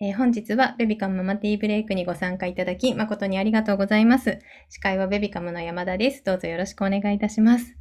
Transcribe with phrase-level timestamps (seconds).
[0.00, 4.38] えー、本日はベビカムママティーブレイクにご参加いただき誠にありがとうございます。
[4.68, 6.22] 司会はベビカムの山田です。
[6.22, 7.76] どうぞよろしくお願いいたします。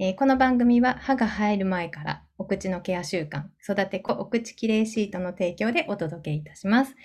[0.00, 6.96] えー、この番組は歯が生える前からお口のケア習慣、育て子お口きれいシートの提供でお届けいたします。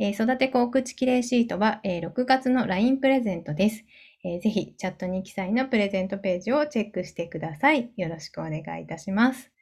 [0.00, 3.84] えー、育て子お口きれいシートは、え6月の LINE プレゼントです。
[4.24, 7.92] えー、ぜひチャットに記載のプレゼントページをチェックしてください。
[7.96, 9.52] よろしくお願いいたします。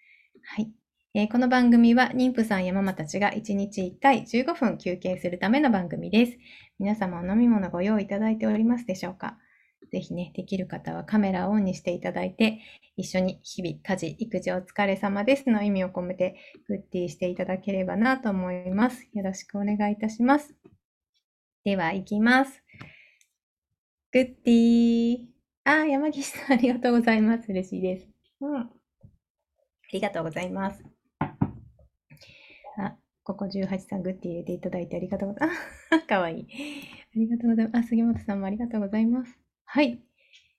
[0.43, 0.88] はい。
[1.19, 6.39] えー、この番組は妊婦さんやママたちが1日1回15分休憩するための番組です。
[6.79, 9.37] 皆様お飲み物ご用意いただいておりますでしょうか？
[9.91, 12.61] ぜひね、できる方はカメラをオンにしていただいて、
[12.97, 16.37] 一緒に日々家事、育児お疲れ様ですの意味を込めて
[16.69, 19.09] グッティしていただければなと思います。
[19.13, 20.55] よろしくお願いいたします。
[21.65, 22.63] では、行きます。
[24.13, 25.19] グッティー。
[25.65, 27.51] あ、山岸さん、ありがとうございます。
[27.51, 28.09] 嬉しいです。
[28.41, 28.61] うん。
[28.61, 28.71] あ
[29.93, 30.98] りがとうございます。
[32.79, 36.01] あ、ここ18さん、グッて入れていただいてありがとうございます。
[36.07, 36.47] かわいい。
[36.47, 37.85] ありがとうございます。
[37.85, 39.39] あ、杉本さんもありがとうございます。
[39.65, 40.01] はい。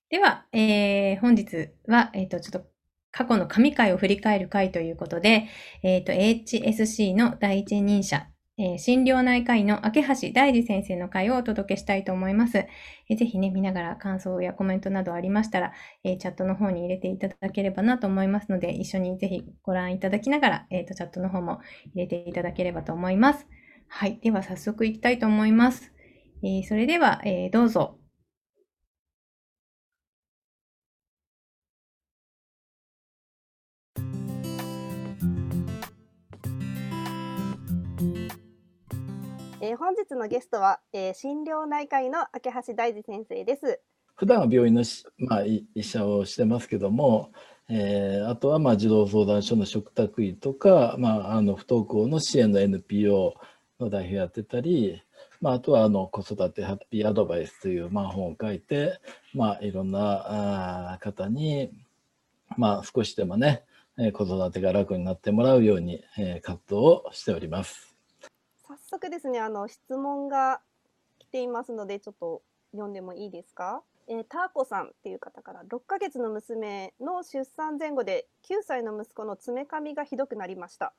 [0.10, 2.70] では、えー、本日は、えっ、ー、と、ちょっと
[3.12, 5.48] 過去の神回を振り返る回ということで、
[5.82, 8.28] えっ、ー、と、HSC の第一人者、
[8.62, 12.58] えー、心療内科医の明橋大二先生の会をお届けしたいと思います。
[12.58, 15.72] えー、ぜひね、見ながら感想やコメントなどありましたら、
[16.04, 21.62] えー、チャットの方に入れていただければなと思いますので、一緒にぜひご覧いただきながら、えーと、チャットの方も
[21.96, 23.48] 入れていただければと思います。
[23.88, 24.20] はい。
[24.22, 25.94] では、早速いきたいと思います。
[26.44, 27.99] えそれでは、えどうぞ。
[39.70, 43.80] えー、本日のゲストは、えー、心療内科医の明橋大二先生です。
[44.16, 44.84] 普段は病院の
[45.20, 47.32] まあ、医者をしてますけども、
[47.70, 53.36] えー、あとはまあ児童相談所の嘱託医とか、まあ、あの不登校の支援の NPO
[53.80, 55.04] の代表やってたり、
[55.40, 59.00] まあ、あとはあの子育てハッピーアドバイスという、まあ、本を書いて、
[59.36, 61.70] まあ、いろんなあ方に、
[62.58, 63.64] まあ、少しでもね
[64.14, 67.89] 子育てが楽になってもらうように、えー、活動をしております。
[68.90, 70.62] 速ですね、あの質問が
[71.20, 72.42] 来ていますので、ちょっと
[72.72, 73.82] 読んでもいいですか？
[74.08, 80.94] えー、ターコさんっていう方から6ヶ月の娘の出産前後で9歳の息子の爪噛みがひどくなりました。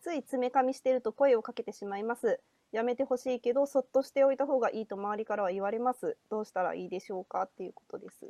[0.00, 2.40] つい爪噛みしてると声をかけてしまいます。
[2.70, 6.16] やめてほしいけどそっとしておいた方がいいと周りからは言われます。
[6.30, 8.26] どうしたらいいでしょうかっていうことです。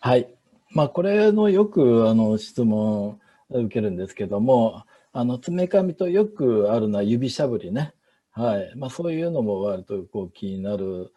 [0.00, 0.34] はい。
[0.70, 3.20] まあこれのよくあの質問
[3.50, 7.94] 受けるんですけどもあの爪噛みとよくあるのは指しゃぶりね。
[8.32, 11.12] はいまあ、そういうのも割とこう気になる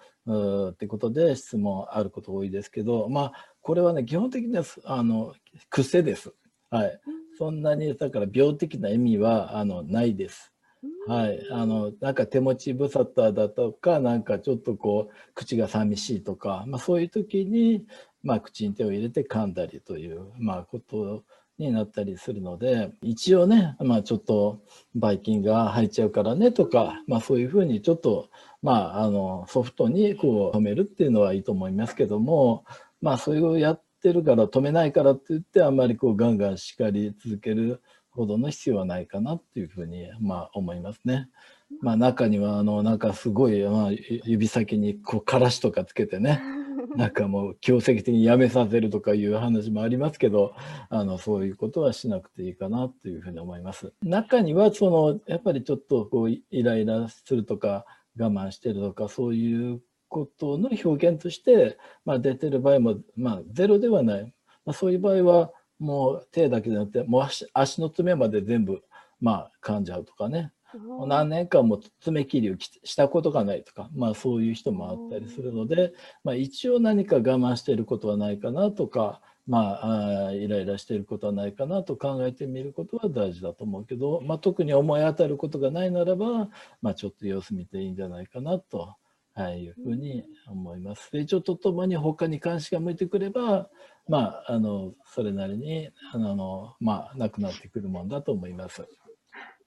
[0.71, 5.33] ってことで質問あること多いですけど、まあ、これはね基本的にはあの
[5.69, 6.33] 癖です。
[6.69, 6.99] はい、
[7.37, 10.51] そんなにだから病的な意味はあのないです。
[11.07, 17.85] はい、あのなんか手持ち無沙汰だとかなんかちょっとこう口が寂しいとか、まあ、そういう時に、
[18.23, 21.23] まあ、口に手を入れて噛んだりという、まあ、こと
[21.57, 24.59] になったりするので一応ね、まあ、ちょっと
[24.93, 28.29] ばい菌が入っちゃうからねとか、まあ、そういうふうにちょっと、
[28.61, 32.65] まあ、あのソフトにこう止めるっていうのはいいと思いますけども、
[33.01, 41.29] まあ、それをやってるから止めないからって言ってあんまりこうガンガン叱り続けるほどの必要はないかなっていうふうに、まあ、思いますね。
[41.81, 46.41] まあ、中にはあのなんかすごい、まあ、指先にこうからしとかつけてね
[46.95, 50.53] なんかもう強制的にやめさせるとかいう話もありますけど
[50.89, 53.93] あのそういうことはしなくていいかなというふうに思います。
[54.01, 57.85] 中にはそのやっぱりちょっとこうイライラするとか
[58.17, 64.33] 我慢してるとかそういうことの表現として、まあ、出てる場合も、まあ、ゼロではない、
[64.65, 68.81] まあ、そういう場合はもう手だけじゃなくてもう足足の爪まで全部、
[69.19, 70.51] まあ、噛んじゃうとかね
[71.07, 75.93] 何年間も爪切りをしたことがないとか、まあ、そういう人もあったりするので、
[76.23, 86.49] まあ、一応何か我慢していることはないかなとか、まあ、あイライラしていることはないかなと考えてみることは大事だと思うけど、まあ、特に思い当たることがないならば、
[86.81, 88.95] まあ、ちょっと様子見ていいんじゃないかなと。
[89.37, 91.09] はい、いうふうに思います。
[91.11, 93.69] 成長とともに他に関心が向いてくれば、
[94.07, 98.87] まあ、あのそれなりにあの、まあ、なくなってくるもんだと思います。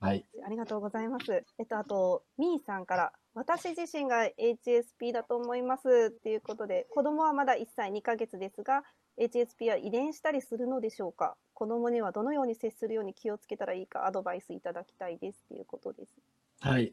[0.00, 0.24] はい。
[0.46, 1.44] ありがとうございます。
[1.58, 8.84] えっと、あと、みーさんから、私自身が HSP だと思いますっていうことで、子供はまだ1歳2ヶ月ですが、
[9.20, 11.36] HSP は遺伝したりするのでしょうか？
[11.52, 16.14] 子供にはどのように接するように気をつけたらいいかアドバイスいただきたいですっていうことです。
[16.60, 16.92] はい。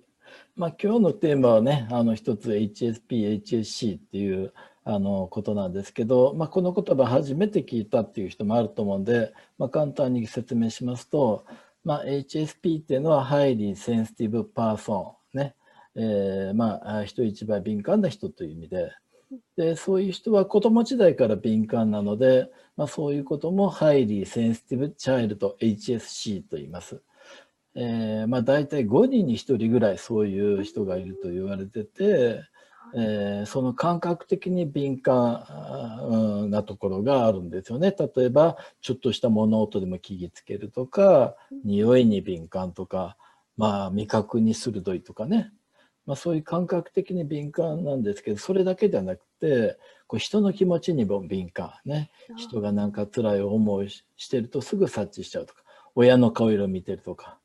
[0.56, 4.54] まあ、今日のテーマはね、あの一つ HSP、HSC っていう
[4.84, 11.46] あのことなんですけど、まあ、この言葉初めて聞いたっていう人もあると思うんで、まあ、簡単に説明しますと、
[11.86, 15.56] まあ、HSP っていうのは、 Highly Sensitive Person、ね。
[15.96, 18.92] えー、まあ、人一倍敏感な人という意味で、
[19.56, 27.02] で、そういう人は子供時代から敏感なので、まあ、そういうこともハイリーセンシティブチャイルド HSC と言います。
[27.76, 32.42] えー、まあ大体5人に1人ぐらいそういう人がいると言われてて、
[32.98, 37.94] えー、その感覚的に敏感なところがあるんですよね。
[37.98, 43.18] 例えばちょっとした物音でも気につけるとか匂いに敏感とか、
[43.58, 45.52] まあ、味覚に鋭いとかね、
[46.06, 49.78] まあ、そういう感覚的に敏感なんですけどそれだけじゃなくて
[50.08, 52.12] こう人の気持ちにも敏感ね。
[52.38, 55.64] 人がなんか辛い思いしてるとすぐ察知しちゃうとか
[55.96, 57.40] 親の顔色見てるとか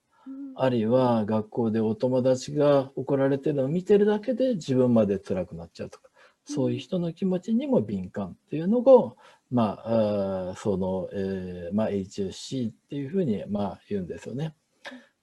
[0.57, 6.09] あるいは学校でお友達が怒られてるのを見てるだけで自分まで辛くなっちゃうとか、
[6.45, 9.17] そういう人の気持ちにも敏感っていうのを、
[9.51, 14.55] まあ、あその、えー、まあ、HSC っていうふうに、まあ、言うんですよね。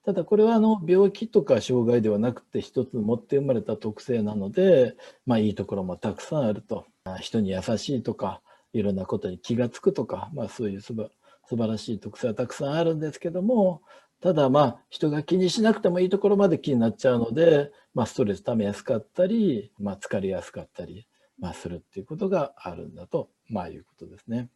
[0.04, 4.96] ただこれはあの病気とか障害ではなくて一つ持って生まれた特性なので、
[5.26, 6.86] まあ、いいところもたくさんあると。
[7.20, 8.42] 人に優しいとか、
[8.72, 11.08] いろんなことに気がつくとか、まあ、そういうすば
[11.48, 13.82] 素晴らしい特性はたくさんあるんですけども、
[14.20, 21.06] ただまあ人が気にしなくてもいいところまで気になっちゃうので、まあ、ストレスためやすかったり、まあ、疲れやすかったり、
[21.38, 24.48] まあ、するっていうことがあるんだと、まあ、いうことですね。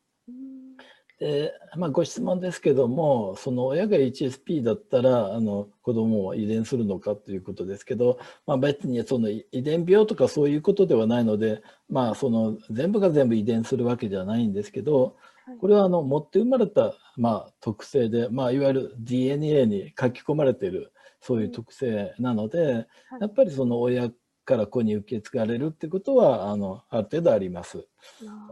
[1.18, 15.16] でまあ、ご質問ですけどもその親が HSP だったらあの子供を遺伝するのかということですけど、まあ、別にその遺伝病とかそういうことではないので、まあ、その全部が全部遺伝するわけじゃないんですけど
[15.60, 22.86] これはあの持って生まれた、まあ、特性で、まあ、いわゆる DNA に書き込まれているそういう特性なので、
[23.20, 24.10] やっぱりその親
[24.44, 27.86] から子に受け継がれるってことはあのある程度あります。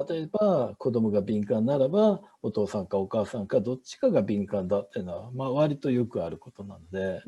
[0.08, 7.22] 例えば子供が敏感ならばお父さんかお母さんかどっちかが敏感だっていうのは、まあ、割とよくあることなので、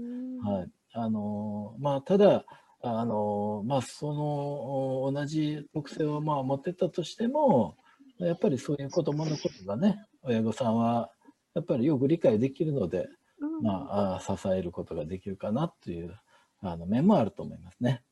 [0.45, 0.71] はい。
[0.95, 2.45] あのまあ、ただ
[2.83, 7.77] あの、まあ、その同じ特性をまあ持ってたとしても
[8.25, 11.11] やっぱりそういう子供のことがね、親御さんは
[11.55, 13.09] やっぱりよく理解できるので、
[13.41, 16.17] うん、まあ、支えることができるかなという
[16.61, 18.03] あの面もあると思いますね。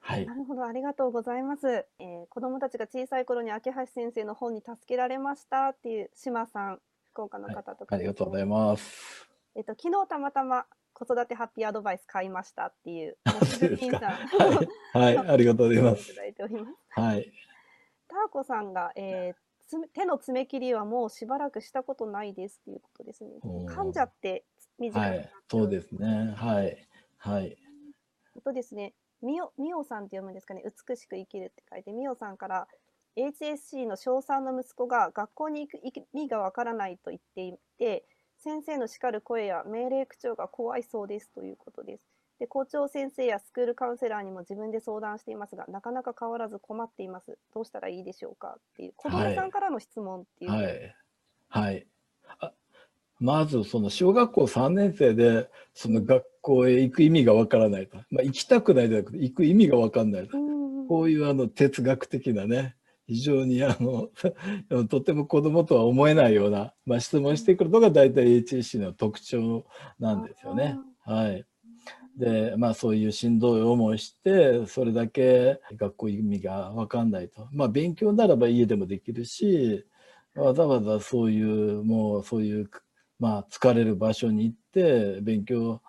[0.00, 1.68] はい、なるほど、ありがとうございます。
[1.68, 6.80] えー、子供たちが小さい頃に秋橋先生の本に助けられましたっていう島さん、
[7.12, 9.28] 福岡の方とか、はい、ありがとうございます。
[9.54, 13.16] えっ、と昨日たまたま子育てハッピーアドバイス買いましたっていう、
[14.94, 16.12] はい、はい、ありがとうございます。
[16.90, 17.32] はい。
[18.08, 23.30] ターコさんが、えー、手の爪切りはもうしばらくしたことないですということですね。
[23.68, 24.44] 噛んじゃって
[24.78, 26.34] 短くなっはい、そうですね。
[26.36, 26.88] はい。
[27.18, 27.56] はい。
[28.36, 32.68] あとですね、みおみおさんって読むんですかね、美しく生きるって書いて、みおさんから、
[33.16, 38.04] HSC の小3の息子が学校に行く意味がわからないと言っていて、
[38.38, 42.04] 先生の叱る声や命令口調が怖いそうですということです。
[42.38, 47.38] で校長先生やスクールカウンセラーにも自分で相談していますがなかなか変わらず困っています。
[47.54, 48.56] どうしたらいいでしょうか？
[48.58, 50.94] っていう子供さんからの質問っていう、はい、
[51.48, 51.86] はい、
[52.40, 52.52] あ
[53.18, 60.40] まずその小学校3年生でその学校へ行く意味がわからないと、まあ、行きたくないじゃなくて行く意味がわかんないと、う
[60.84, 62.76] ん、こういうあの哲学的なね
[63.08, 64.08] 非常にあの
[64.86, 69.64] とても子供とは思えないような、まあ、質問してくるのが大体 HSC の特徴
[69.98, 70.78] なんですよね。
[71.00, 71.46] はい、
[72.18, 77.48] で、まあそういうしんどい思いして、それだけ学校意味がわかんないと。
[77.52, 79.86] まあ勉強ならば家でもできるし、
[80.34, 82.70] わざわざそういう、もうそういう、
[83.18, 85.80] まあ疲れる場所に行って勉強、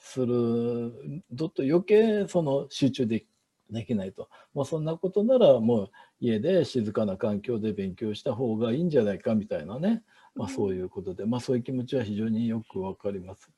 [0.00, 0.92] する
[1.36, 3.26] と余計その集中で
[3.70, 4.28] できないと。
[4.54, 5.90] もうそんなことならもう
[6.20, 10.02] 家で静かな環境で勉強した方がいいんじゃないかみたいなね。
[10.34, 13.50] まあそういうことで、まあそういう気持ちは非常によくわかります。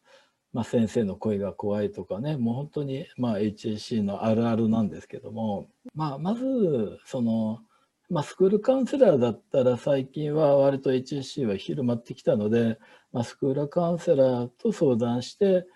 [0.53, 7.61] まあ、先生の声が怖いとかねもう本当にまあ HAC のあるあるなんですけども、まあ、まずその、
[8.09, 12.79] まあ、スクールカウンセラーだったら最近は割と HAC は広まってきたので、
[13.13, 15.67] まあ、スクールカウンセラーと相談して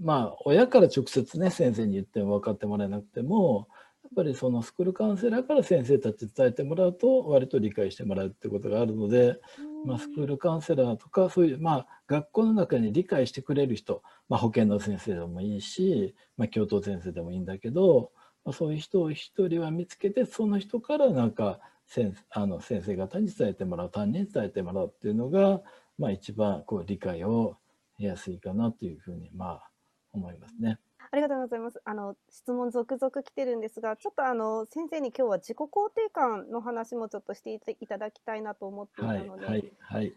[0.00, 3.68] まあ親から直接ね先生に言っても分かってもらえなくても
[4.04, 9.36] やっぱりそのスクールカウンセラーから先生たち伝えてもらうと割と理解してもらうってことがあるので、
[9.84, 18.12] まあ、スクールカウンセラーとかそういう、まあ、学校の中に理解してくれる人、まあ、保健の先生でもいいし、まあ、教頭先生でもいいんだけど、
[18.44, 25.60] まあ、そういう人を一人は見つけてその人からなんか先あの先生方に伝えてもらう担任に伝えてもらうっていうのが、
[25.98, 27.56] まあ、一番こう理解を
[27.96, 29.70] 得やすいかなというふうにまあ
[30.12, 30.78] 思いますね。
[31.12, 31.80] ありがとうございます。
[31.84, 40.12] あの質問続々来てるんですが、ちょっとあの先生に今日は自己肯定感の話もちょっとしていただきたいなと思っていたので、はいはいはい、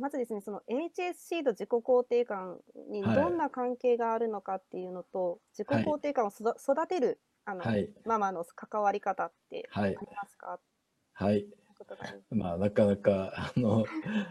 [0.00, 2.58] まずですね、その HSC と自己肯定感
[2.90, 7.88] にはいどんな関係があるのかっていうのと、自己はい肯定感を育てるあの、はい。
[8.04, 10.06] ママの関わり方ってはいあり。
[10.14, 10.58] ますか？
[11.12, 11.46] はい。
[12.30, 13.86] まあ、なかなか、あの、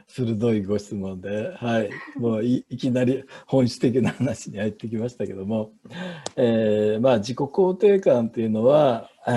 [0.08, 1.90] 鋭いご質問で、はい。
[2.18, 5.72] もうい、いきなり本質的な話に入ってきましたけども、
[6.36, 9.32] えーまあ、自己肯定感っていうのは、え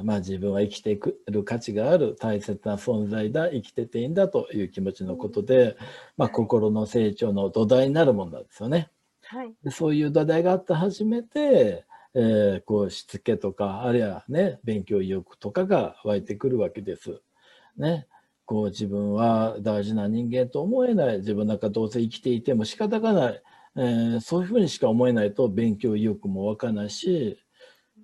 [0.00, 5.76] ーまあ、自分は生きていくる価値がある大切な存在だ、生きてていいんだという気持ちのことで、
[6.16, 8.90] まあ、心の成長の土台になるものなんですよね。
[9.24, 9.54] はい。
[9.62, 17.20] でそういう土台があって初めて、えーこうしつけとかあるいはね勉強意欲とかが湧いてくるわけです。
[17.76, 18.06] ね、
[18.44, 21.18] こう自分は大事な人間と思えない。
[21.18, 23.42] 自分なんかどうせ生きていても仕方がない、
[23.76, 27.38] えーそういうふうにしか思えないと勉強意欲も湧かないし。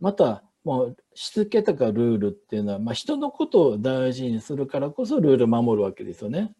[0.00, 6.54] またもうしつけとかルールっていうのは、まあ、人のことを大事にするからこそルールを守るわけですよね。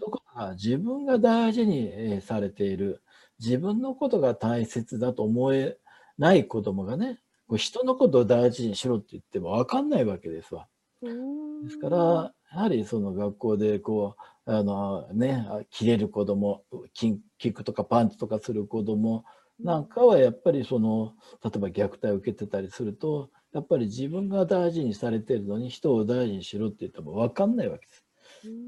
[0.00, 3.02] ところが自分が大事にえーされている。
[3.40, 5.76] 自分のことが大切だと思え
[6.18, 7.18] ない子供がね
[7.48, 10.68] こう人のことを大事にしろって言っても分かんないわけですわ。
[11.02, 19.24] ですからやはりその学校でこうあのねあ切れる子供キキックとかパンチとかする子供
[19.60, 28.04] なんかはやっぱりその例えば虐待を受けてたりするとやっぱり自分が大事にされてるのに人を大事にしろって言っても分かんないわけです。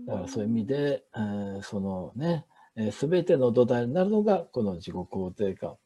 [0.06, 5.76] だからそういう意味で、えーそのね、えー、全ての土台になるのがこの自己肯定感。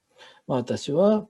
[0.46, 1.26] まあ、私は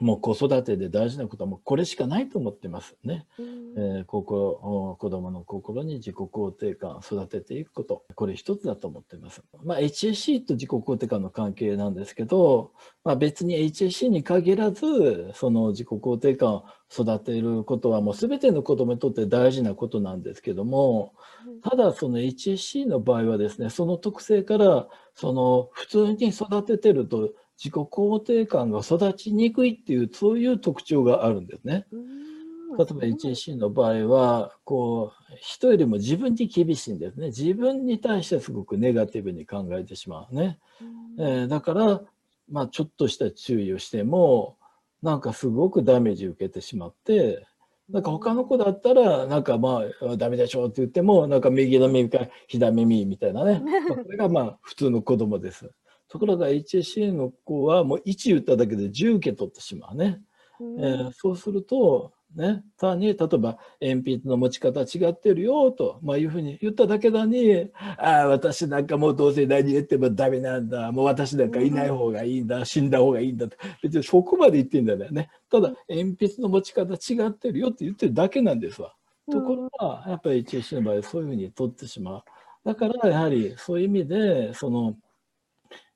[0.00, 3.26] もう子育てで大事なことはもうこれしかないと思ってますね。
[3.38, 9.42] うんえー子供の心に自己肯定感を育てていくことこれ一つだと思ってます。
[9.64, 12.72] まあ、HSC と自己肯定感の関係なんですけど、
[13.04, 21.14] まあ、別に HSC に限らずその自己肯定感を育てることはもう全ての子供にとって大事なことなんですけども
[21.62, 27.30] ただその HSC の場合はですねその特性からその普通に育ててると
[27.62, 31.86] 自己肯定感が育ちにくいっていうそういう特徴があるんですね。
[31.90, 32.18] うん。
[32.76, 37.26] 例えば HSC の場合はこう人よりも自分に厳しいんですね。
[37.26, 40.58] 自分に対してすごくネガティブに考えてしまうね、
[41.18, 41.26] うん。
[41.26, 42.00] えーだから、
[42.50, 44.56] まあ、ちょっとした注意をしても
[45.02, 47.46] なんかすごくダメージ受けてしまって
[47.90, 55.70] なんか他の子だったらなんかまあダメでしょって言ってもなんか右の耳か左耳みたいなね、 まあこれがまあ普通の子供です
[56.08, 60.20] ところが HSC の子はもう1言っただけで10受け取ってしまうね、
[60.60, 60.80] うん。
[60.80, 70.92] えーそうすると、ね、単に例えば鉛筆の持ち方違ってるよと、まあ、いうふうに言っただけだにああ私なんかもうどうせ何言ってもダメなんだ。
[70.92, 72.64] もう私なんかいない方がいいんだ。
[72.64, 75.30] 死んだ方がいいんだって別にそこまで言ってんだよね。
[75.50, 78.94] ただ鉛筆の持ち方違ってるよって言ってるだけなんですわ。
[79.30, 82.22] ところがやっぱり HSC の場合そういうふうに取ってしまう。
[82.64, 84.96] だからやはりそういう意味でその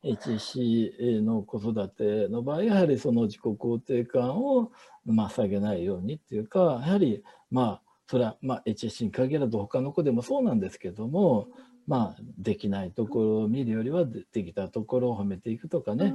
[0.04, 4.72] HC の子育ての場合やはりその自己肯定感を
[5.04, 11.48] まあ下げないようにっていうかやはりまあそれはまあ HSC に限らず他の子でもそうなんですけども
[11.86, 16.14] まあできないところを見るよりはでできたところを褒めていくとかね、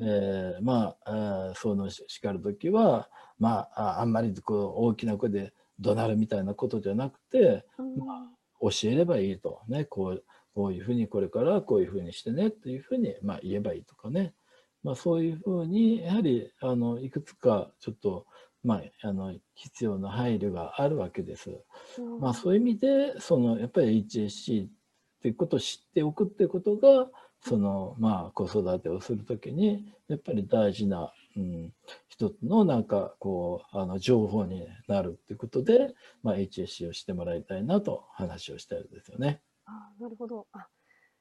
[0.00, 3.08] えーまあそのし叱る時は
[3.38, 8.28] まあああんまりこう大きな声で怒鳴るみたいなことじゃなくてま
[8.60, 9.60] 教えればいいと。
[9.68, 14.34] ねこうこういうふうにこれからこういうふうにしてねっていうふうにまあ言えばいいとかね、
[14.82, 18.26] まあ、そういうふうにやはりあのいくつかちょっと、
[18.62, 21.50] まあ、あの必要な配慮があるわけです。
[22.20, 24.68] まあ、そういう意味でそのやっぱり HSC っ
[25.22, 27.08] ていうことを知っておくっていうことが
[27.40, 31.72] そのまあ子育てをする時にやっぱり大事な、うん、
[32.08, 39.40] 一つのなんかこうあの情報になるっていうことで、まあ、HSC をしてもらいたいなと話をしたいですよね。
[39.66, 40.46] あなるほど。
[40.52, 40.68] あ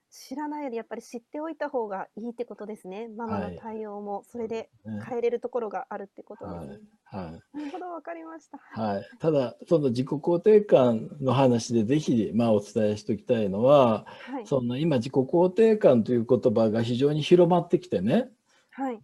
[0.10, 3.08] 知らないよりやっぱり知っておいた方がいいってことですね。
[3.08, 5.04] ママのはい対応もそれでね。
[5.08, 7.30] 変えれるところがあるってことですね、はい。
[7.32, 7.42] はい。
[7.54, 8.58] なるほどわかりました。
[8.58, 14.46] はい、ただその自己肯定感の話でぜひ、まあ、お伝えしておきたいのははい。
[14.46, 18.30] その今自己肯定感という言葉が非常に広まってきてね。
[18.72, 19.00] はい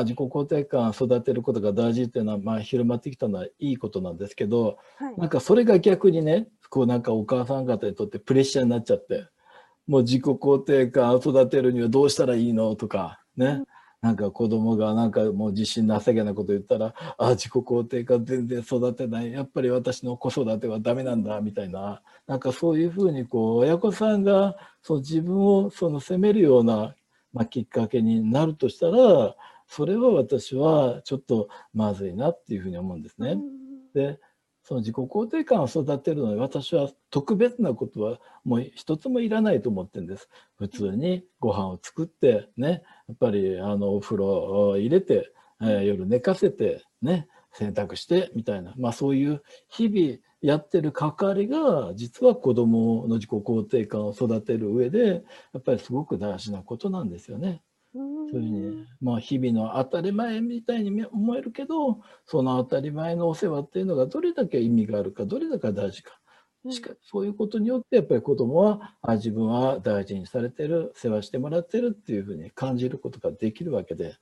[0.00, 5.16] まあ自己肯定感を育てることが大事っていうのは、まあ、広まってきたのはいいことなんですけどはい。
[5.18, 9.26] なんかそれが逆にねこうなんかお母さん方にとってプレッシャーになっちゃって
[9.86, 13.64] もう自己肯定感を育てるにはどうしたらいいのとかね、うん。
[14.02, 19.32] なんか子供がなんかもう自信なさげなこと言ったらあ自己肯定感全然育てない。
[19.32, 22.00] やっぱり私の子育てはダメなんだみたいな。
[22.26, 26.94] なんかそういうふうにこう親御さんがそう自分をその責めるような、
[27.32, 29.34] まあ、きっかけになるとしたら
[29.70, 33.32] それは私はちょっとまずいなっていうふうに思うんですね。
[33.32, 33.60] うん
[33.94, 34.18] で
[34.62, 40.28] その自己肯定感を育てるのに私は特別なことはもう一つもいらないと思ってるんです。
[40.58, 44.26] 普通にご飯を作ってね、やっぱりあのお風呂
[44.68, 55.24] を入れて、えー、夜寝かせてね、洗濯してみたいな、まあそういう日々やってる関わりが実は子供の自己肯定感を育てる上で
[55.54, 57.62] やっぱりすごく大事なことなんですよね。
[57.92, 66.20] そういうふうに、まあ、日々の当たり前みたいに思えるけどその当たり前のお世話っていうのがどれだけ意味があるかどれだけ大事か。
[66.68, 74.16] しかそういうことによってやっぱり子供はあ自分は大事にされてる世話してもらってるっていうふうに感じることができるわけで。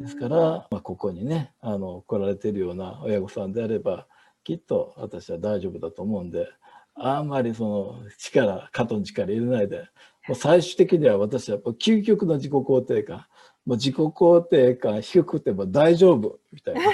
[0.00, 4.06] ですから、まあ、ここにねあの来られてるような親御さんであれば
[4.44, 6.48] きっと私は大丈夫だと思うんで
[6.94, 9.88] あんまりその力肩の力入れないで
[10.28, 13.26] もう最終的には私は究極の自己肯定感
[13.66, 16.80] もう自己肯定感低くても大丈夫みたいな。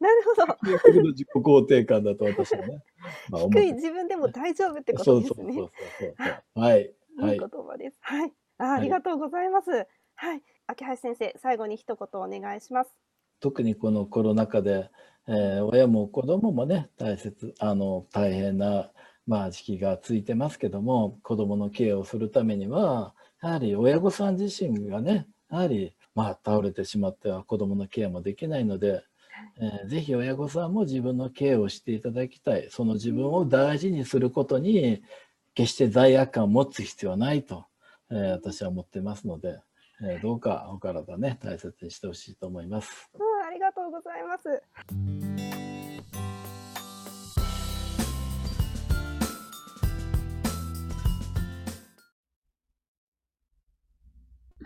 [0.00, 0.52] なるほど。
[0.64, 2.82] 究極の自己肯定感だと私はね。
[3.30, 5.36] まあ、低い自分でも大丈夫ってことですね。
[5.36, 6.80] そうそうそうそうはい。
[6.80, 7.98] いい言葉です。
[8.00, 8.32] はい。
[8.58, 9.70] あありがとうございます。
[9.70, 9.86] はい。
[10.14, 12.94] はい、秋橋先生、最後に一言お願いします。
[13.40, 14.90] 特にこのコロナ禍で、
[15.26, 18.92] えー、親も子供もね大切あの大変な
[19.26, 29.02] まあ、時期がついてますけども子どものケアをするためにはやはり親御さん自身がねやはりまあ倒れてしまっては子どものケアもできないので、
[29.60, 35.02] えー、ぜひ親御さんも自分のケアをしていただきたいその自分を大事にすることに
[35.54, 37.66] 決して罪悪感を持つ必要はないと、
[38.10, 39.60] えー、私は思ってますので、
[40.02, 43.10] えー、どうかお体ね大切にしてほしいと思います。
[43.14, 45.91] うん、ありがとうございます。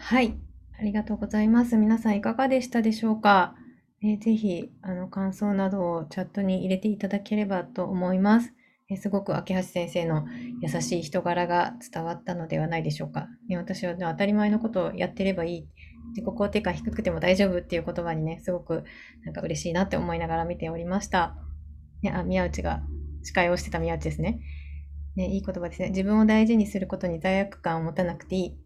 [0.09, 0.39] はい。
[0.79, 1.77] ありがとうございます。
[1.77, 3.57] 皆さんいかがでしたでしょうか、
[4.01, 8.55] えぜひ、あの、感想などをチャットに入れていただければと思います。
[8.89, 10.25] えすごく秋橋先生の
[10.63, 13.27] 優しい人柄が伝わったのではないでしょうか？
[13.49, 15.69] ね、私は、ね、当たり前のことをやってればいい。
[16.11, 18.85] 自己肯定感低くても大丈夫っていう言葉にね、すごく
[19.25, 21.35] なんか嬉しいなって思いながら見ておりました。
[22.03, 22.85] ね、あ、宮内が
[23.25, 24.39] 司会をしてた宮内ですね。
[25.17, 25.89] ね、いい言葉ですね。
[25.89, 28.57] 自分を大事にすることに罪悪感を持たなくていい。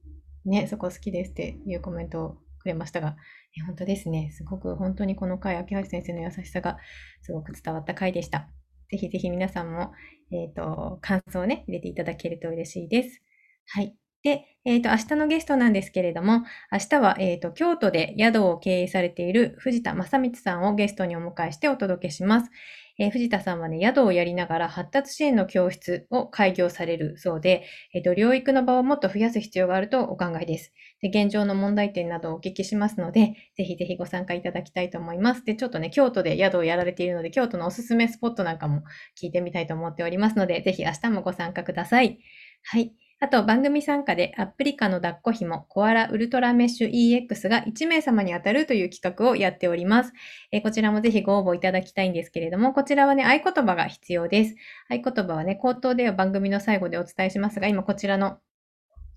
[0.44, 3.16] ね、そこ好きですっていうコメントをくれましたが、
[3.56, 4.30] え本当ですね。
[4.32, 6.78] すごく本当にこの回、秋橋先生の優しさが
[7.22, 8.48] すごく伝わった回でした。
[8.90, 9.92] ぜひぜひ皆さんも、
[10.32, 13.22] えっ、ー、と、感想をね、入れていただけると嬉しいです。
[13.66, 13.96] はい。
[14.22, 22.50] で、えっ、ー、と、明日のゲストなんですけれども、明日は、えっ、ー、と、京都で宿を経営されている藤田正光さんをゲストにお迎えしてお届けします。
[22.98, 30.72] えー、藤田さんはね、宿をやりながら発達支援の教室を開業されるそうで、えっ、ー、と、療育の場をもっと増やす必要があるとお考えです。
[31.00, 35.44] で、現状の問題点などをお聞きしますので、ぜひぜひご参加いただきたいと思います。
[35.44, 38.82] で、ちょっとね、京都で宿をやられているので、京都のおすすめスポットなんかも
[39.20, 42.18] 聞いてみたいと思っておりますので、ぜひ明日もご参加ください。
[42.64, 42.92] はい。
[43.22, 50.12] あと、番組参加でアプリカの抱っこ紐コアラウルトラメッシュ EX が1名様に当たるという企画をやっております。
[50.52, 54.54] えー、こちらもぜひご応募いただきたいんですけれども、こちらはね、合言葉が必要です。
[54.88, 58.38] 合言葉はね、口頭では番組の最後でお伝えしますが、今こちらの、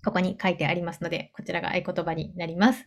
[0.04, 2.86] ここに書いてありますので、こちらが合言葉になります。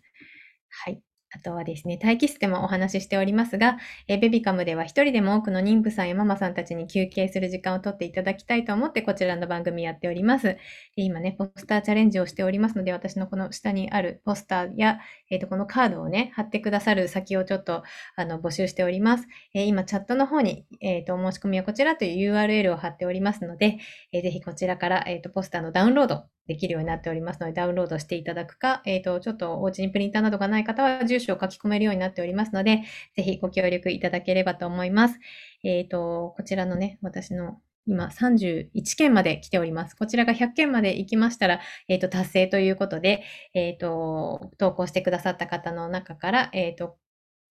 [0.69, 1.07] はい。
[1.31, 10.57] あとはですね、待機室でもお話ししておりますが、えベビカムでは一人でも多くの妊婦さんやママさんたちに休憩する時間をとっていただきたいと思ってこちらの番組やっております。
[10.95, 17.83] 今ね、ポスターチャレンジをしておりますので、私のこの下にあるポスターや、えー、とこのカードをね、貼ってくださる先をちょっと
[18.15, 19.27] あの募集しております。
[19.53, 23.79] えー、今、チャットの方に、えー、とお申し込みはこちらという URL を貼っておりますので、
[24.13, 32.83] えー、ぜひこちらから、えー、とポスターのダウンロードできるようになっておりますので、ダウンロードしていただくか、えっ、ー、と、ちょっとお家にプリンターなどがない方は住所を書き込めるようになっておりますので、
[33.15, 35.19] ぜひご協力いただければと思います。
[35.63, 39.95] えっ、ー、と、こちらのね、私の今31件まで来ております。
[39.95, 46.97] こちらが100件まで行きましたら、えっ、ー、と、達成ということで、えっ、と、投稿してくださった方の中から、えっ、と、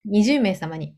[0.09, 0.95] 20名様に、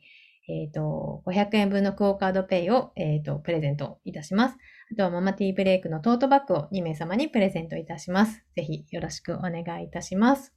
[0.50, 4.58] えっ、と、500円分のクオカードペイを、えっ、と、プレゼントいたします。
[4.92, 8.44] あとはママティーブレイクのトートバッグを2名様にプレゼントいたします。
[8.56, 10.52] ぜひよろしくお願いいたします。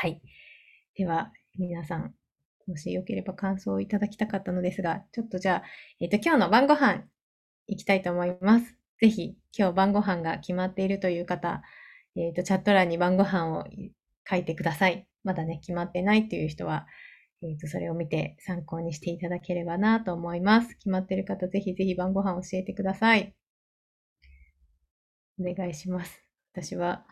[0.00, 0.22] はい。
[0.94, 2.14] では、皆さん、
[2.66, 5.62] もしよければ感想をいただきたかったのですが、ちょっとじゃあ、
[6.00, 7.04] えっ、ー、と、今日の晩ご飯
[7.66, 8.74] 行きたいと思います。
[9.02, 11.62] ぜひ、今日晩ご飯が決まっているという方、
[12.16, 13.66] えっ、ー、と、チャット欄に晩ご飯を
[14.28, 15.06] 書いてください。
[15.24, 16.86] まだね、決まってないっていう人は、
[17.42, 20.74] えっ、ー、と、それを見て参考にしていただければなと思います。
[20.76, 23.34] 決まってる方、ぜひぜひ晩ご飯教えてください。
[25.40, 26.22] お願いします。
[26.52, 27.06] 私は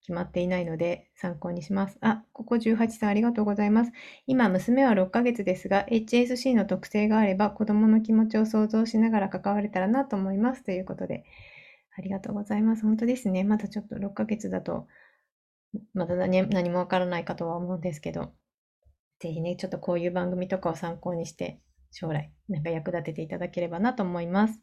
[0.00, 1.98] 決まっていないので参考にします。
[2.00, 3.92] あ、ここ18さんありがとうございます。
[4.26, 10.64] 今、娘は6ヶ月ですが、HSC の特性があれば子供の気持ちを想像しながら関われたらなと思います。
[10.64, 11.24] ということで、
[11.96, 12.82] ありがとうございます。
[12.82, 13.44] 本当ですね。
[13.44, 14.86] まだちょっと6ヶ月だと、
[15.94, 18.32] まだ何何もわからないかとは思うんですけど、
[19.20, 24.60] ぜひね、ちょっとこういう番組とかを参考にして、将来、なんか役立てていただければなと思います。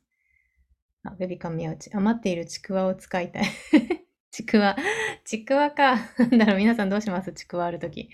[1.04, 3.44] あ、ベビカン宮内、余っているちくわを使いたい
[4.32, 4.76] ちくわ。
[5.24, 5.96] ちくわか。
[6.18, 7.32] な んだろう、皆さんどうします？
[7.34, 8.10] ちくわあるとき。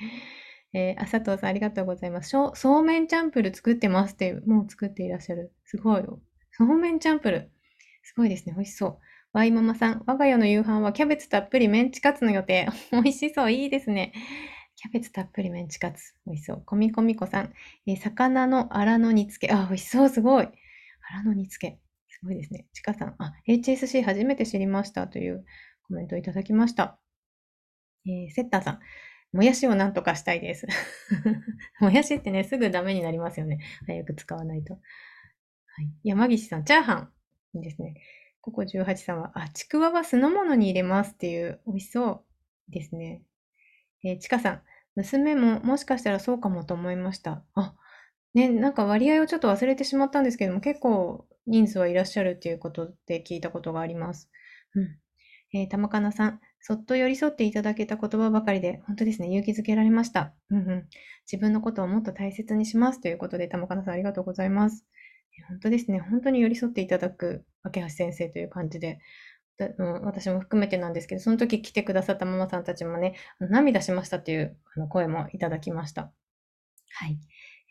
[0.73, 2.29] えー、あ、佐藤さんありがとうございます。
[2.29, 5.53] そうめんチャンプル作ってますって、もう作っていらっしゃる。
[5.65, 6.21] すごいよ。
[6.51, 7.51] そうめんチャンプル。
[8.03, 8.53] すごいですね。
[8.55, 8.99] 美味しそう。
[9.33, 12.67] ワイママさん、我が家の夕飯はキャベツたっぷりメンチカツの予定。
[12.91, 13.51] 美味しそう。
[13.51, 14.13] いいですね。
[14.81, 16.15] キャベツたっぷりメンチカツ。
[16.25, 16.63] 美味しそう。
[16.65, 17.53] コミコミコさん、
[17.85, 19.53] えー、魚のアラの煮付け。
[19.53, 20.09] あ、美味しそう。
[20.09, 20.45] すごい。
[20.45, 21.79] アラの煮付け。
[22.09, 22.65] すごいですね。
[22.73, 25.45] ちかさん、あ、HSC 初めて知りましたという
[25.87, 26.99] コメントをいただきました。
[28.07, 28.79] えー、セッターさん、
[29.33, 30.65] もやしをなんとかしたいです。
[31.79, 33.59] もやしってね、すぐダメになりますよね。
[33.85, 34.73] 早く使わないと。
[34.73, 34.79] は
[35.83, 37.13] い、山岸さん、チャーハン。
[37.53, 38.01] いいですね。
[38.41, 42.25] ココ18さんは、あ、ちくわは酢の物に入れますっていう、美味しそ
[42.67, 43.21] うですね。
[44.03, 44.63] えー、ちかさん、
[44.95, 47.43] 娘ももしかしたらそうかもと思いました。
[47.55, 47.75] あ、
[48.33, 54.29] ね、なんか割合をちょっと忘れてしまったんですけども、結構人数はいらっしゃるっていうことで聞いたことがあります。
[54.75, 54.97] うん。
[55.53, 60.33] えー、玉かなさん、そっと寄り添っていただけた言葉ばかりで、本当ですね、勇気づけられました。
[60.49, 60.87] うんうん。
[61.29, 64.85] 自分のことをもっと大切にしますということで、玉かなさんありがとうございます。
[65.47, 68.99] 本当ですね、本当に寄り添っていただく、明橋先生という感じで、
[70.03, 74.57] 私も含めてなんですけど、その時来てくださったママさんたちもね、涙しましたっていう
[74.89, 76.11] 声もいただきました。
[76.93, 77.17] はい。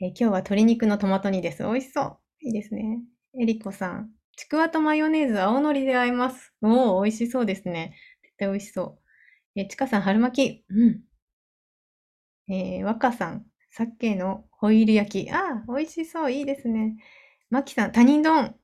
[0.00, 1.62] えー、今日は鶏肉のトマト煮です。
[1.62, 2.18] 美味しそう。
[2.40, 3.00] いいですね。
[3.40, 6.54] えりこさん、ちくわとマヨネーズ、青のりで合います。
[6.62, 7.94] おお、美味しそうですね。
[8.22, 8.98] 絶対美味しそ
[9.56, 9.60] う。
[9.60, 10.64] えちかさん、春巻き。
[10.70, 11.00] うん。
[12.48, 15.30] えー、若さん、鮭のホイル焼き。
[15.30, 16.32] ああ、美味しそう。
[16.32, 16.96] いいですね。
[17.50, 18.54] まきさん、他人丼。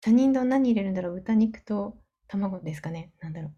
[0.00, 1.96] 他人丼何入れるんだろう豚肉と
[2.28, 3.12] 卵ですかね。
[3.20, 3.52] なんだろう。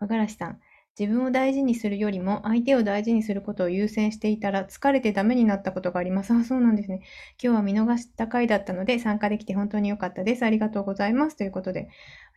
[0.00, 0.60] 和がらしさん、
[0.98, 6.32] 自分を大事にするよりも相手を大事にすることを優先していたら疲れてダメになったことがあります。
[6.32, 7.02] あ、そうなんですね。
[7.42, 10.44] 今日は見逃した回だったので参加できて本当に良かったです。
[10.44, 11.36] ありがとうございます。
[11.36, 11.88] ということで、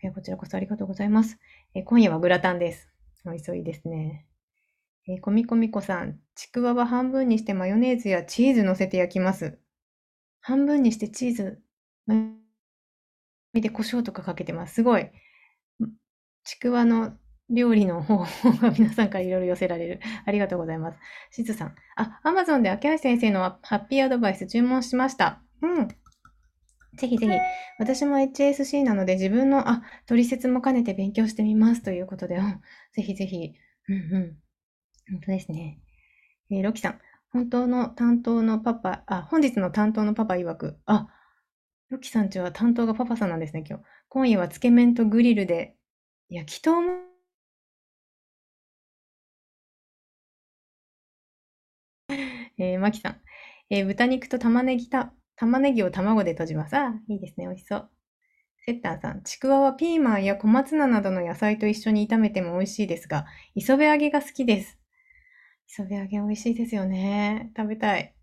[0.02, 1.40] いやこちらこそありがとうございます。
[1.74, 2.90] え今夜はグラタンです。
[3.26, 4.26] お急いですね。
[5.08, 9.58] えー、コミコミコさん、ちくわは半分にしてマヨネーズやチーズ乗せて焼きます。
[10.40, 11.62] 半分にしてチーズ、
[13.54, 14.76] 見て胡椒とかかけてます。
[14.76, 15.10] すごい。
[16.44, 17.14] ちくわの
[17.50, 20.00] 料理の方法が皆さんからいろいろ寄せられる。
[20.26, 21.00] ありがとうございます。
[21.32, 21.76] しずさん。
[21.96, 25.42] あ、アマゾンで秋橋先生のハッピーアドバイス注文しました。
[25.62, 25.88] うん。
[26.98, 27.32] ぜひぜひ。
[27.80, 32.40] 私も HSC なので自分の、あ、取説も兼ねて勉強してみますということで、
[32.94, 33.54] ぜひぜひ。
[33.90, 34.38] うんうん。
[35.12, 35.80] 本当ですね。
[36.50, 37.00] えー、ロキさん。
[37.32, 41.08] 本当の担当のパパ、あ、本日の担当のパパ曰く、あ、
[41.90, 43.86] ロキさんちは担当がパパさんなんですね、今日。
[44.08, 45.76] 今夜はつけ麺とグリルで、
[46.34, 46.90] 焼きとうも
[52.58, 53.22] えー、マキさん。
[53.70, 56.76] えー、豚肉と玉ねぎた、玉ねぎを卵で閉じます。
[56.76, 57.46] あ、いいですね。
[57.46, 57.92] 美味しそう。
[58.66, 59.22] セッターさん。
[59.22, 64.80] ちくわはピーマンや小松菜などの野菜と一緒に炒めても美味しいですが、磯辺揚げが好きです。
[65.68, 67.52] 磯辺揚げ美味しいですよね。
[67.56, 68.16] 食べたい。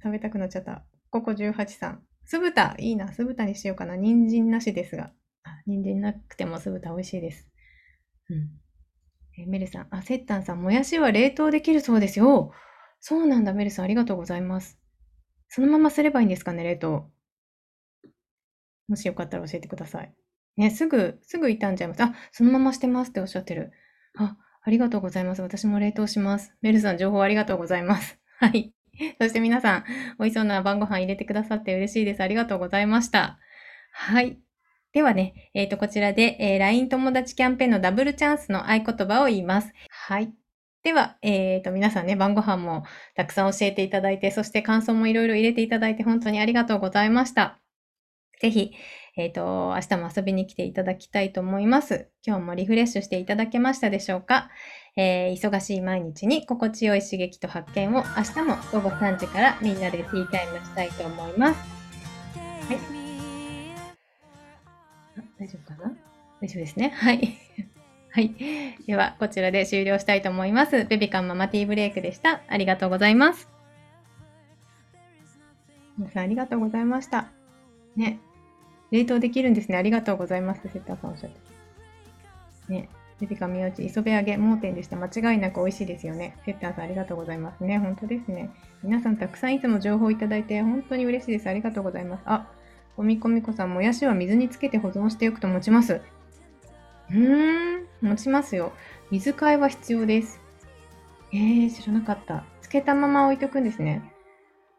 [0.00, 0.84] 食べたくなっちゃった。
[1.10, 2.06] ここ18さん。
[2.24, 2.76] 酢豚。
[2.78, 3.12] いいな。
[3.12, 3.96] 酢豚にしようかな。
[3.96, 5.12] 人参なしですが。
[5.48, 7.48] あ人参なくても酢豚美味しいです。
[8.30, 8.50] うん。
[9.38, 9.88] えメルさん。
[9.90, 10.62] あ、セッタンさん。
[10.62, 12.52] もやしは冷凍できるそうですよ。
[13.00, 14.78] そうなんだ、メルさん、ありがとうございます。
[15.48, 17.10] そのまますればいいんですかね、冷凍。
[18.88, 20.14] もしよかったら教えてください。
[20.56, 22.02] ね、すぐ、すぐ傷んじゃいます。
[22.02, 23.72] あ、そのまましてますっておっしゃってる。
[24.16, 25.42] あ、ありがとうございます。
[25.42, 26.52] 私も冷凍します。
[26.62, 28.18] メルさん、情報ありがとうございます。
[28.38, 28.72] はい。
[29.20, 29.84] そして皆さん、
[30.18, 32.22] 美味しそうな晩ご飯入れてくださって嬉しいです。
[32.22, 33.38] ありがとうございました。
[33.92, 34.40] はい。
[34.98, 39.72] ではね、えっ、ー、と、こちらで、えー、LINE 友達キャンペーンのダブルチャンスの合言葉を言います。
[39.90, 40.32] はい。
[40.82, 42.82] では、えっ、ー、と、皆さんね、晩ご飯も
[43.14, 47.60] たくさん教えていただいて、そして感想もいろいろ入れていただいて、本当にありがとうございました。
[48.40, 48.72] ぜひ、
[49.16, 52.10] えっ、ー、と、明日も遊びに来ていただきたいと思います。
[52.26, 54.50] 今日もリフレッシュしていただけましたでしょうか、
[54.96, 61.60] えー、忙しい毎日に心地よい刺激と発見を明日も午後3時からみんなでティータイムしたいと思います。
[62.66, 62.97] はい。
[65.38, 65.96] 大丈夫かな？
[66.40, 66.90] 大丈夫ですね。
[66.90, 67.38] はい。
[68.10, 68.34] はい。
[68.86, 70.84] では、こちらで終了したいと思います。
[70.86, 72.42] ベビカンママティーブレイクでした。
[72.48, 73.48] ありがとうございます。
[75.98, 77.30] 皆さんありがとうございました。
[77.96, 78.18] ね。
[78.90, 79.76] 冷凍できるんですね。
[79.76, 80.62] ありがとうございます。
[80.62, 82.72] セッターさんおっしゃって。
[82.72, 82.88] ね。
[83.20, 84.96] ベビカ宮内、磯辺揚げ、盲点でした。
[84.96, 86.36] 間違いなく美味しいですよね。
[86.46, 87.78] セッターさんありがとうございますね。
[87.78, 88.50] 本当ですね。
[88.84, 91.48] 皆さんたくさんいつも情報いただいて本当に嬉しいです。
[91.48, 92.22] ありがとうございます。
[92.26, 92.48] あ、
[92.98, 96.02] おみこみこさん、もやしは水につけて保存しておくと持ちます。
[97.10, 98.72] うーん、持ちますよ。
[99.12, 100.40] 水替えは必要です。
[101.32, 102.44] えー、知らなかった。
[102.60, 104.02] つけたまま置いとくんですね。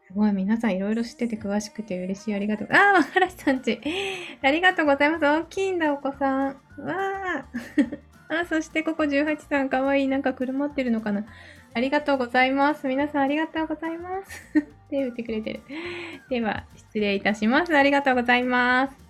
[0.06, 2.34] すごい、皆さんいろいろ知ってて詳しくて嬉しい。
[2.34, 2.68] ありがとう。
[2.70, 3.80] あー、原さんち。
[4.42, 5.24] ありがとうございます。
[5.24, 6.46] 大きいんだ、お子さん。
[6.46, 7.98] わー。
[8.42, 10.08] あ、そしてここ18さん、かわいい。
[10.08, 11.24] なんか車ってるのかな。
[11.72, 12.86] ありがとうございます。
[12.86, 14.52] 皆さんありがとうございます。
[14.90, 15.60] 手打ってくれてる。
[16.28, 17.76] では、失礼いたします。
[17.76, 19.09] ありがとうございます。